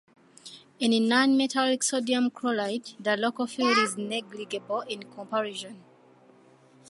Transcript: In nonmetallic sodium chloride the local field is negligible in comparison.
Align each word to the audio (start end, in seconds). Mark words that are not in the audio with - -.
In 0.79 0.91
nonmetallic 1.07 1.83
sodium 1.83 2.31
chloride 2.31 2.93
the 2.99 3.15
local 3.15 3.45
field 3.45 3.77
is 3.77 3.99
negligible 3.99 4.81
in 4.89 5.03
comparison. 5.03 5.83